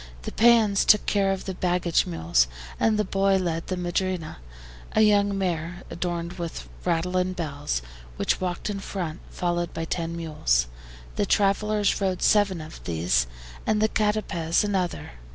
[0.23, 2.47] The PEONS took care of the baggage mules,
[2.79, 4.37] and the boy led the MADRINA,
[4.93, 7.83] a young mare adorned with rattle and bells,
[8.15, 10.65] which walked in front, followed by ten mules.
[11.17, 13.27] The travelers rode seven of these,
[13.67, 15.11] and the CATAPEZ another.